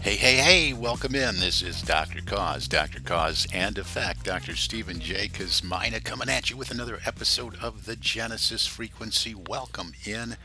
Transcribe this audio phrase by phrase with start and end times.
[0.00, 1.40] Hey, hey, hey, welcome in.
[1.40, 2.20] This is Dr.
[2.20, 3.00] Koz, Dr.
[3.00, 4.54] Cause and Effect, Dr.
[4.54, 5.26] Stephen J.
[5.26, 9.34] Kosmyna coming at you with another episode of the Genesis Frequency.
[9.34, 10.36] Welcome in.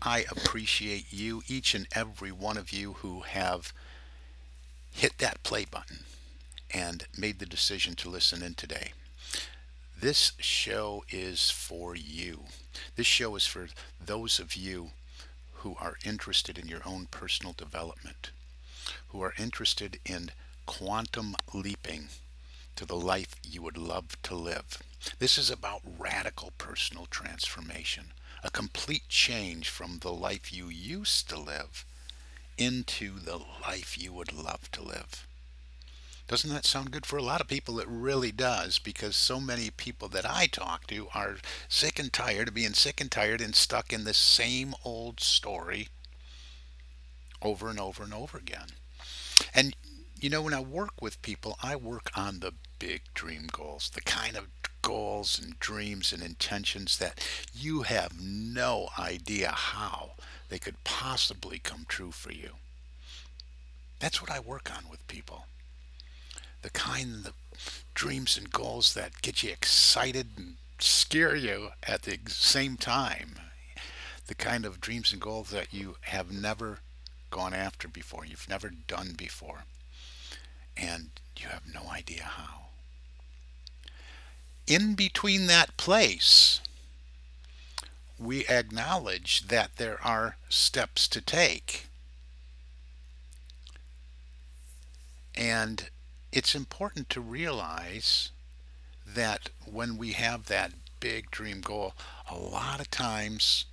[0.00, 3.74] I appreciate you, each and every one of you who have
[4.90, 6.06] hit that play button
[6.72, 8.92] and made the decision to listen in today.
[10.00, 12.44] This show is for you.
[12.96, 13.68] This show is for
[14.04, 14.92] those of you
[15.52, 18.30] who are interested in your own personal development
[19.08, 20.30] who are interested in
[20.66, 22.08] quantum leaping
[22.76, 24.82] to the life you would love to live.
[25.18, 28.12] This is about radical personal transformation,
[28.42, 31.84] a complete change from the life you used to live
[32.56, 35.26] into the life you would love to live.
[36.26, 37.78] Doesn't that sound good for a lot of people?
[37.78, 41.36] It really does, because so many people that I talk to are
[41.68, 45.88] sick and tired of being sick and tired and stuck in the same old story
[47.44, 48.68] over and over and over again.
[49.54, 49.76] And
[50.20, 54.00] you know, when I work with people, I work on the big dream goals, the
[54.00, 54.48] kind of
[54.80, 60.12] goals and dreams and intentions that you have no idea how
[60.48, 62.50] they could possibly come true for you.
[63.98, 65.46] That's what I work on with people.
[66.62, 72.18] The kind of dreams and goals that get you excited and scare you at the
[72.28, 73.36] same time.
[74.26, 76.80] The kind of dreams and goals that you have never
[77.34, 79.64] gone after before, you've never done before,
[80.76, 82.66] and you have no idea how.
[84.68, 86.60] In between that place,
[88.20, 91.88] we acknowledge that there are steps to take.
[95.34, 95.90] And
[96.30, 98.30] it's important to realize
[99.04, 101.94] that when we have that big dream goal,
[102.30, 103.64] a lot of times,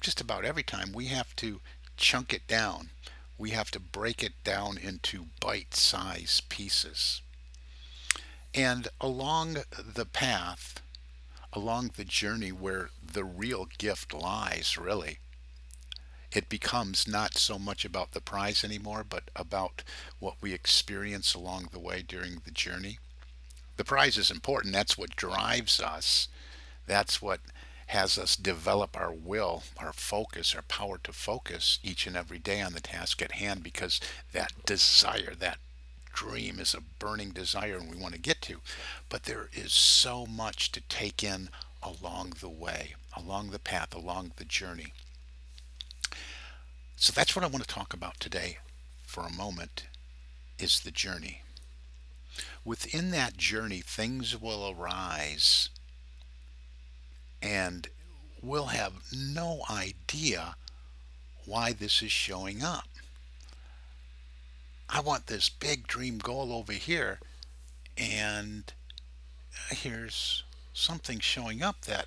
[0.00, 1.60] just about every time, we have to
[1.98, 2.90] chunk it down.
[3.36, 7.20] We have to break it down into bite sized pieces.
[8.54, 10.80] And along the path,
[11.52, 15.18] along the journey where the real gift lies, really,
[16.32, 19.82] it becomes not so much about the prize anymore, but about
[20.18, 22.98] what we experience along the way during the journey.
[23.76, 24.74] The prize is important.
[24.74, 26.28] That's what drives us.
[26.86, 27.40] That's what
[27.88, 32.60] has us develop our will, our focus, our power to focus each and every day
[32.60, 34.00] on the task at hand because
[34.32, 35.58] that desire, that
[36.12, 38.60] dream is a burning desire and we want to get to.
[39.08, 41.48] But there is so much to take in
[41.82, 44.92] along the way, along the path, along the journey.
[46.96, 48.58] So that's what I want to talk about today
[49.06, 49.86] for a moment
[50.58, 51.42] is the journey.
[52.64, 55.70] Within that journey, things will arise
[57.42, 57.88] and
[58.42, 60.56] we'll have no idea
[61.46, 62.88] why this is showing up.
[64.88, 67.20] I want this big dream goal over here,
[67.96, 68.72] and
[69.70, 72.06] here's something showing up that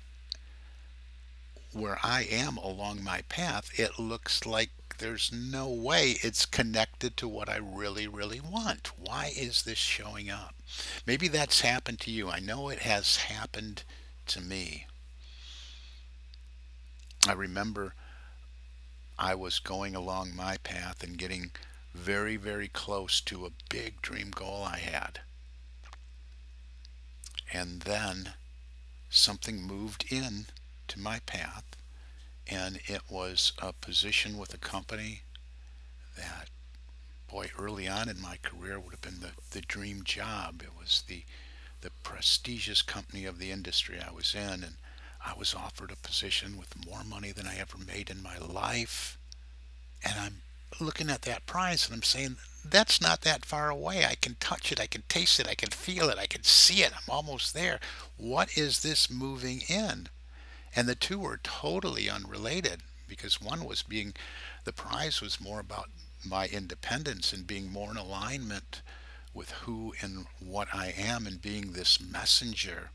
[1.72, 7.28] where I am along my path, it looks like there's no way it's connected to
[7.28, 8.92] what I really, really want.
[8.98, 10.54] Why is this showing up?
[11.06, 12.28] Maybe that's happened to you.
[12.28, 13.84] I know it has happened
[14.28, 14.86] to me.
[17.26, 17.94] I remember
[19.18, 21.52] I was going along my path and getting
[21.94, 25.20] very, very close to a big dream goal I had.
[27.52, 28.34] And then
[29.10, 30.46] something moved in
[30.88, 31.64] to my path,
[32.48, 35.22] and it was a position with a company
[36.16, 36.48] that,
[37.30, 40.62] boy, early on in my career would have been the, the dream job.
[40.62, 41.24] It was the
[41.82, 44.76] the prestigious company of the industry I was in, and
[45.24, 49.18] I was offered a position with more money than I ever made in my life.
[50.04, 50.42] And I'm
[50.80, 54.04] looking at that prize and I'm saying, that's not that far away.
[54.04, 54.80] I can touch it.
[54.80, 55.48] I can taste it.
[55.48, 56.18] I can feel it.
[56.18, 56.92] I can see it.
[56.92, 57.80] I'm almost there.
[58.16, 60.08] What is this moving in?
[60.74, 64.14] And the two were totally unrelated because one was being,
[64.64, 65.90] the prize was more about
[66.24, 68.80] my independence and being more in alignment
[69.34, 72.90] with who and what I am and being this messenger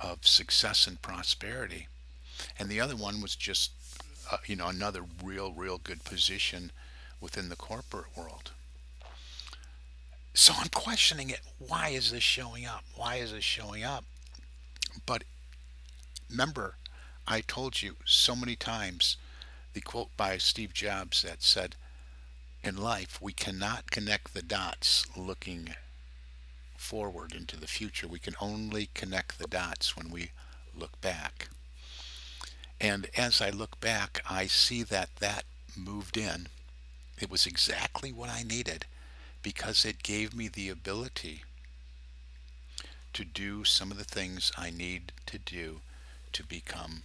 [0.00, 1.88] of success and prosperity.
[2.58, 3.72] And the other one was just,
[4.30, 6.72] uh, you know, another real, real good position
[7.20, 8.52] within the corporate world.
[10.34, 11.40] So I'm questioning it.
[11.58, 12.84] Why is this showing up?
[12.96, 14.04] Why is this showing up?
[15.06, 15.24] But
[16.28, 16.76] remember,
[17.26, 19.16] I told you so many times
[19.72, 21.76] the quote by Steve Jobs that said,
[22.62, 25.74] in life, we cannot connect the dots looking
[26.76, 28.06] forward into the future.
[28.06, 30.30] We can only connect the dots when we
[30.76, 31.48] look back.
[32.80, 35.44] And as I look back, I see that that
[35.76, 36.48] moved in.
[37.20, 38.86] It was exactly what I needed
[39.42, 41.44] because it gave me the ability
[43.12, 45.80] to do some of the things I need to do
[46.32, 47.04] to become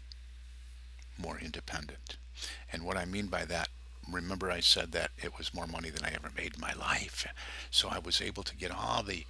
[1.17, 2.17] more independent.
[2.73, 3.69] And what I mean by that
[4.11, 7.27] remember I said that it was more money than I ever made in my life.
[7.69, 9.25] So I was able to get all the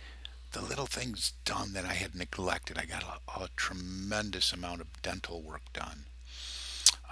[0.52, 2.78] the little things done that I had neglected.
[2.78, 6.06] I got a, a tremendous amount of dental work done.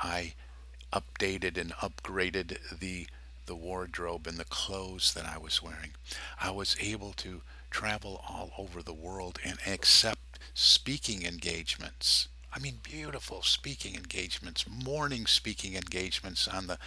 [0.02, 0.34] I
[0.92, 3.08] updated and upgraded the
[3.46, 5.92] the wardrobe and the clothes that I was wearing.
[6.40, 7.42] I was able to
[7.72, 12.28] travel all over the world and accept speaking engagements.
[12.54, 16.78] I mean, beautiful speaking engagements, morning speaking engagements on the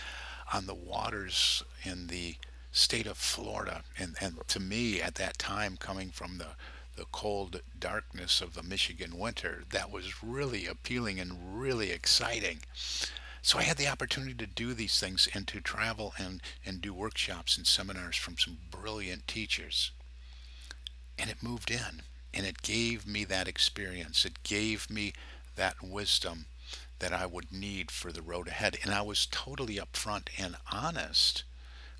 [0.52, 2.36] on the waters in the
[2.72, 3.82] state of Florida.
[3.98, 6.54] And, and to me, at that time, coming from the,
[6.96, 12.60] the cold darkness of the Michigan winter, that was really appealing and really exciting.
[13.42, 16.92] So I had the opportunity to do these things and to travel and, and do
[16.92, 19.92] workshops and seminars from some brilliant teachers.
[21.18, 22.02] And it moved in
[22.34, 24.24] and it gave me that experience.
[24.24, 25.12] It gave me
[25.56, 26.46] that wisdom
[26.98, 28.78] that I would need for the road ahead.
[28.82, 31.44] And I was totally upfront and honest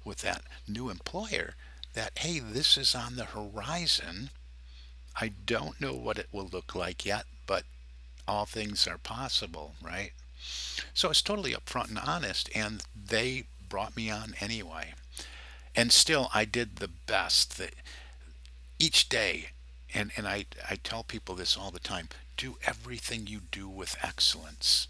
[0.05, 1.55] with that new employer
[1.95, 4.31] that, hey, this is on the horizon.
[5.21, 7.65] I don't know what it will look like yet, but
[8.27, 10.13] all things are possible, right?
[10.95, 14.95] So it's totally upfront and honest, and they brought me on anyway.
[15.75, 17.75] And still, I did the best that
[18.79, 19.51] each day,
[19.93, 23.97] and, and I, I tell people this all the time do everything you do with
[24.03, 24.89] excellence.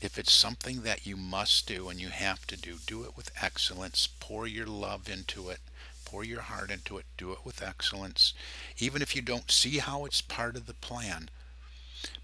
[0.00, 3.30] If it's something that you must do and you have to do, do it with
[3.40, 4.08] excellence.
[4.18, 5.60] Pour your love into it.
[6.04, 7.04] Pour your heart into it.
[7.16, 8.34] Do it with excellence.
[8.78, 11.30] Even if you don't see how it's part of the plan,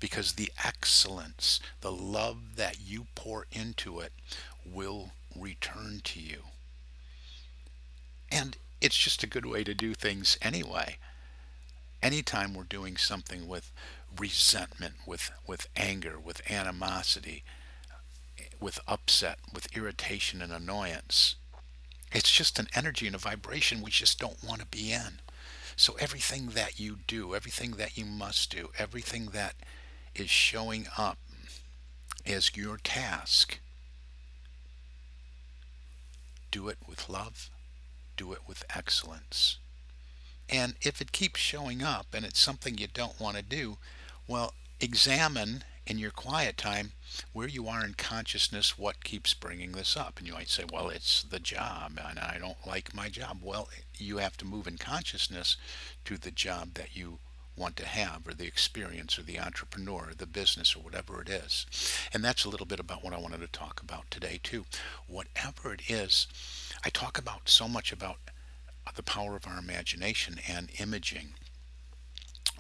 [0.01, 4.13] because the excellence, the love that you pour into it,
[4.65, 6.43] will return to you.
[8.31, 10.99] And it's just a good way to do things anyway.
[12.03, 13.73] Anytime we're doing something with
[14.17, 17.45] resentment, with, with anger, with animosity,
[18.61, 21.37] with upset, with irritation and annoyance,
[22.13, 25.21] it's just an energy and a vibration we just don't want to be in.
[25.77, 29.55] So everything that you do, everything that you must do, everything that
[30.15, 31.19] is showing up
[32.27, 33.61] as your task,
[36.51, 37.51] do it with love,
[38.17, 39.59] do it with excellence.
[40.49, 43.77] And if it keeps showing up and it's something you don't want to do,
[44.27, 46.93] well, examine in your quiet time
[47.33, 50.19] where you are in consciousness what keeps bringing this up?
[50.19, 53.39] And you might say well it's the job and i don't like my job.
[53.43, 55.57] Well you have to move in consciousness
[56.05, 57.19] to the job that you
[57.57, 61.29] want to have or the experience or the entrepreneur or the business or whatever it
[61.29, 61.67] is.
[62.13, 64.67] And that's a little bit about what i wanted to talk about today too.
[65.07, 66.27] Whatever it is
[66.85, 68.19] i talk about so much about
[68.95, 71.35] the power of our imagination and imaging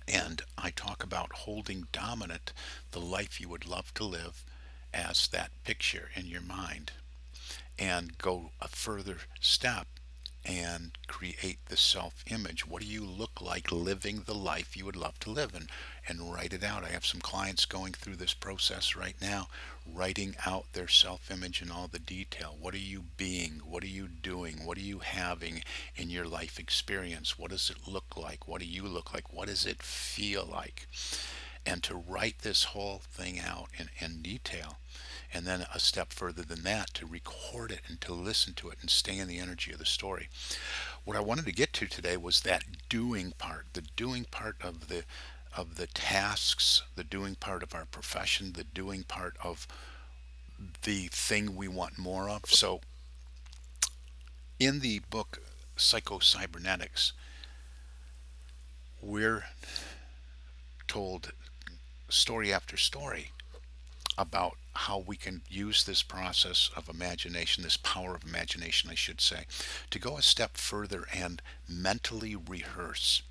[0.09, 2.53] and I talk about holding dominant
[2.93, 4.45] the life you would love to live
[4.93, 6.93] as that picture in your mind
[7.79, 9.87] and go a further step
[10.49, 12.67] and create the self image.
[12.67, 15.69] What do you look like living the life you would love to live and,
[16.09, 16.85] and write it out?
[16.85, 19.49] I have some clients going through this process right now,
[19.87, 22.57] writing out their self image in all the detail.
[22.59, 23.61] What are you being?
[23.63, 24.65] What are you doing?
[24.65, 25.63] What are you having
[25.95, 27.39] in your life experience?
[27.39, 28.49] What does it look like?
[28.49, 29.33] What do you look like?
[29.33, 30.89] What does it feel like?
[31.67, 34.79] And to write this whole thing out in, in detail
[35.39, 38.79] and then a step further than that to record it and to listen to it
[38.81, 40.29] and stay in the energy of the story.
[41.05, 44.89] What I wanted to get to today was that doing part, the doing part of
[44.89, 45.05] the
[45.57, 49.69] of the tasks, the doing part of our profession, the doing part of
[50.83, 52.47] the thing we want more of.
[52.47, 52.81] So
[54.59, 55.41] in the book
[55.77, 57.13] Psycho Cybernetics,
[59.01, 59.45] we're
[60.89, 61.31] told
[62.09, 63.31] story after story
[64.19, 69.21] about how we can use this process of imagination, this power of imagination, I should
[69.21, 69.45] say,
[69.91, 73.23] to go a step further and mentally rehearse.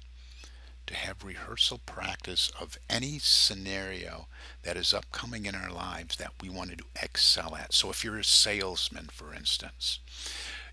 [0.88, 4.28] To have rehearsal practice of any scenario
[4.64, 7.74] that is upcoming in our lives that we want to excel at.
[7.74, 10.00] So, if you're a salesman, for instance,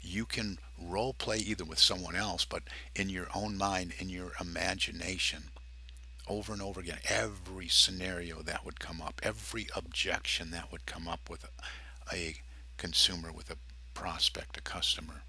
[0.00, 2.62] you can role play either with someone else, but
[2.94, 5.50] in your own mind, in your imagination,
[6.28, 11.06] over and over again every scenario that would come up, every objection that would come
[11.06, 11.44] up with
[12.12, 12.36] a,
[12.76, 13.56] consumer, with a
[13.94, 15.22] prospect, a customer,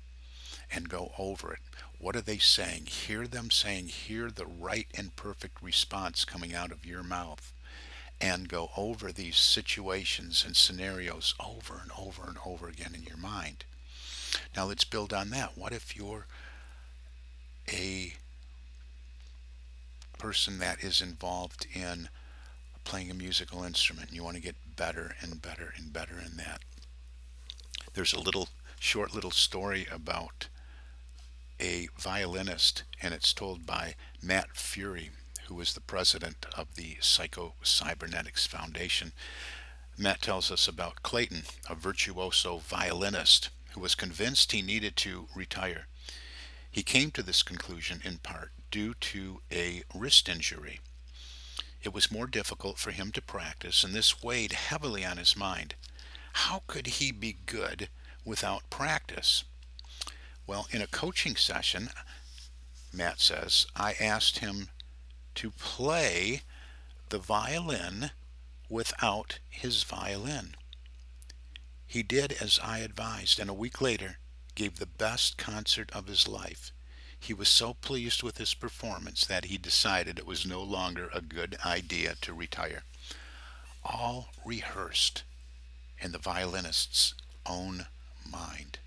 [0.72, 1.60] and go over it.
[2.00, 2.88] What are they saying?
[2.88, 7.54] Hear them saying, hear the right and perfect response coming out of your mouth,
[8.20, 13.18] and go over these situations and scenarios over and over and over again in your
[13.18, 13.66] mind.
[14.56, 15.58] Now let's build on that.
[15.58, 16.26] What if you're
[17.72, 18.14] a
[20.26, 22.10] person that is involved in
[22.84, 24.12] playing a musical instrument.
[24.12, 26.62] You want to get better and better and better in that.
[27.94, 30.48] There's a little short little story about
[31.60, 35.12] a violinist, and it's told by Matt Furey,
[35.48, 39.12] who was the president of the Psycho Cybernetics Foundation.
[39.96, 45.86] Matt tells us about Clayton, a virtuoso violinist who was convinced he needed to retire.
[46.76, 50.82] He came to this conclusion in part due to a wrist injury.
[51.82, 55.76] It was more difficult for him to practice, and this weighed heavily on his mind.
[56.34, 57.88] How could he be good
[58.26, 59.46] without practice?
[60.46, 61.92] Well, in a coaching session,
[62.92, 64.68] Matt says, I asked him
[65.36, 66.42] to play
[67.08, 68.12] the violin
[68.68, 70.58] without his violin.
[71.88, 74.18] He did as I advised, and a week later
[74.56, 76.72] gave the best concert of his life.
[77.20, 81.22] He was so pleased with his performance that he decided it was no longer a
[81.22, 82.84] good idea to retire.
[83.84, 85.24] All rehearsed
[86.00, 87.14] in the violinist's
[87.46, 87.88] own
[88.30, 88.80] mind.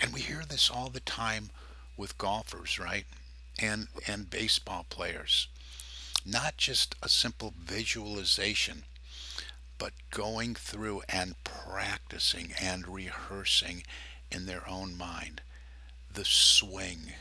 [0.00, 1.50] And we hear this all the time
[1.96, 3.06] with golfers, right?
[3.58, 5.48] And and baseball players.
[6.24, 8.84] Not just a simple visualization,
[9.78, 13.84] but going through and practicing and rehearsing
[14.32, 15.42] in their own mind
[16.14, 17.14] the swing,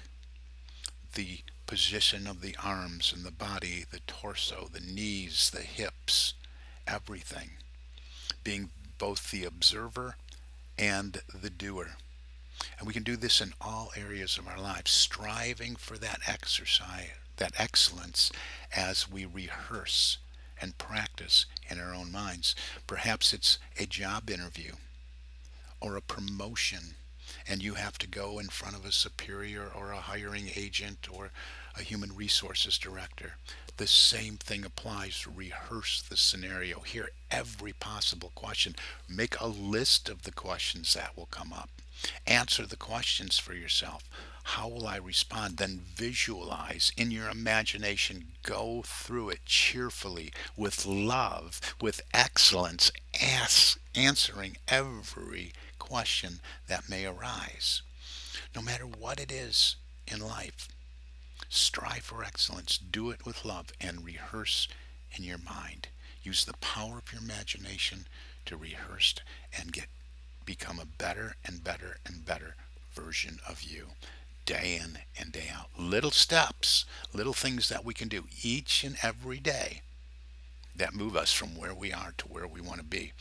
[1.15, 6.33] the position of the arms and the body, the torso, the knees, the hips,
[6.85, 7.51] everything.
[8.43, 10.15] Being both the observer
[10.77, 11.91] and the doer.
[12.77, 17.11] And we can do this in all areas of our lives, striving for that exercise,
[17.37, 18.31] that excellence
[18.75, 20.17] as we rehearse
[20.59, 22.55] and practice in our own minds.
[22.85, 24.73] Perhaps it's a job interview
[25.79, 26.95] or a promotion
[27.51, 31.31] and you have to go in front of a superior or a hiring agent or
[31.77, 33.33] a human resources director.
[33.75, 35.27] The same thing applies.
[35.27, 36.79] Rehearse the scenario.
[36.79, 38.73] Hear every possible question.
[39.09, 41.69] Make a list of the questions that will come up.
[42.25, 44.03] Answer the questions for yourself.
[44.43, 45.57] How will I respond?
[45.57, 48.33] Then visualize in your imagination.
[48.43, 57.81] Go through it cheerfully, with love, with excellence, ask, answering every question that may arise.
[58.55, 59.75] No matter what it is
[60.07, 60.67] in life,
[61.49, 64.67] strive for excellence, do it with love, and rehearse
[65.13, 65.87] in your mind.
[66.23, 68.05] Use the power of your imagination
[68.45, 69.15] to rehearse
[69.57, 69.87] and get
[70.45, 72.55] become a better and better and better
[72.93, 73.87] version of you
[74.51, 75.69] day in and day out.
[75.79, 79.81] Little steps, little things that we can do each and every day
[80.75, 83.13] that move us from where we are to where we want to be.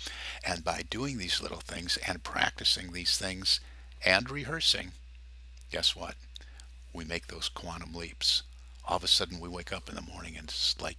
[0.45, 3.61] And by doing these little things and practicing these things
[4.05, 4.91] and rehearsing,
[5.71, 6.17] guess what?
[6.93, 8.43] We make those quantum leaps.
[8.85, 10.97] All of a sudden, we wake up in the morning and it's like,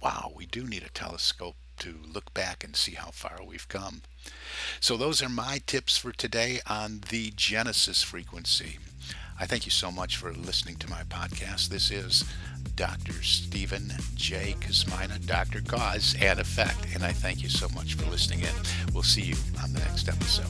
[0.00, 4.02] wow, we do need a telescope to look back and see how far we've come.
[4.78, 8.78] So, those are my tips for today on the Genesis frequency.
[9.42, 11.68] I thank you so much for listening to my podcast.
[11.68, 12.24] This is
[12.76, 13.24] Dr.
[13.24, 14.54] Stephen J.
[14.60, 15.62] Kosmyna, Dr.
[15.62, 16.78] Cause and Effect.
[16.94, 18.54] And I thank you so much for listening in.
[18.94, 20.46] We'll see you on the next episode.